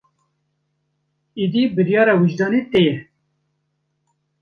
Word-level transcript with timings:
Êdî 1.43 1.63
biryar 1.75 2.07
a 2.13 2.15
wijdanê 2.21 2.61
te 2.71 2.79
ye. 2.87 2.95